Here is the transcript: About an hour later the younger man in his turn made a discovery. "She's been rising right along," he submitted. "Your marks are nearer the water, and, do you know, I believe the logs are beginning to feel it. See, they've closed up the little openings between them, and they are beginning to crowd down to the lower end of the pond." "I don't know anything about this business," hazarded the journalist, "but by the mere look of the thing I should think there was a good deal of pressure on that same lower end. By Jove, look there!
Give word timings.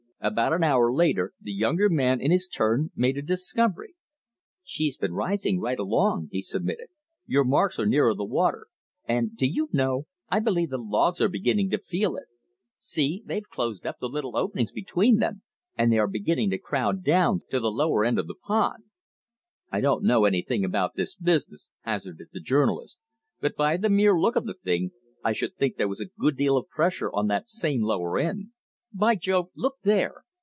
About 0.23 0.53
an 0.53 0.63
hour 0.63 0.93
later 0.93 1.33
the 1.41 1.51
younger 1.51 1.89
man 1.89 2.21
in 2.21 2.29
his 2.29 2.47
turn 2.47 2.91
made 2.95 3.17
a 3.17 3.23
discovery. 3.23 3.95
"She's 4.63 4.95
been 4.95 5.15
rising 5.15 5.59
right 5.59 5.79
along," 5.79 6.29
he 6.31 6.43
submitted. 6.43 6.89
"Your 7.25 7.43
marks 7.43 7.79
are 7.79 7.87
nearer 7.87 8.13
the 8.13 8.23
water, 8.23 8.67
and, 9.07 9.35
do 9.35 9.47
you 9.47 9.67
know, 9.73 10.05
I 10.29 10.39
believe 10.39 10.69
the 10.69 10.77
logs 10.77 11.21
are 11.21 11.27
beginning 11.27 11.71
to 11.71 11.79
feel 11.79 12.15
it. 12.17 12.25
See, 12.77 13.23
they've 13.25 13.49
closed 13.49 13.83
up 13.87 13.97
the 13.97 14.07
little 14.09 14.37
openings 14.37 14.71
between 14.71 15.17
them, 15.17 15.41
and 15.75 15.91
they 15.91 15.97
are 15.97 16.07
beginning 16.07 16.51
to 16.51 16.59
crowd 16.59 17.01
down 17.03 17.41
to 17.49 17.59
the 17.59 17.71
lower 17.71 18.05
end 18.05 18.19
of 18.19 18.27
the 18.27 18.35
pond." 18.35 18.83
"I 19.71 19.81
don't 19.81 20.03
know 20.05 20.25
anything 20.25 20.63
about 20.63 20.93
this 20.93 21.15
business," 21.15 21.71
hazarded 21.79 22.27
the 22.31 22.39
journalist, 22.39 22.99
"but 23.39 23.55
by 23.55 23.75
the 23.75 23.89
mere 23.89 24.15
look 24.15 24.35
of 24.35 24.45
the 24.45 24.53
thing 24.53 24.91
I 25.23 25.33
should 25.33 25.55
think 25.55 25.77
there 25.77 25.87
was 25.89 25.99
a 25.99 26.05
good 26.19 26.37
deal 26.37 26.57
of 26.57 26.69
pressure 26.69 27.11
on 27.11 27.25
that 27.29 27.47
same 27.49 27.81
lower 27.81 28.19
end. 28.19 28.49
By 28.93 29.15
Jove, 29.15 29.51
look 29.55 29.77
there! 29.83 30.25